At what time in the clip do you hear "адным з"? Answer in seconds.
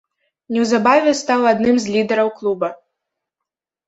1.51-1.93